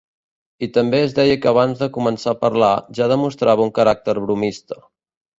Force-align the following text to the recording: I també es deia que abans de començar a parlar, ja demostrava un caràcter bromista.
I 0.67 0.67
també 0.75 0.99
es 1.07 1.11
deia 1.17 1.35
que 1.41 1.49
abans 1.51 1.83
de 1.83 1.89
començar 1.97 2.31
a 2.35 2.39
parlar, 2.45 2.69
ja 2.99 3.09
demostrava 3.11 3.67
un 3.67 3.75
caràcter 3.75 4.17
bromista. 4.23 4.79